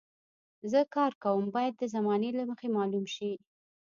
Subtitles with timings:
[0.71, 3.31] زه کار کوم باید د زمانې له مخې معلوم شي.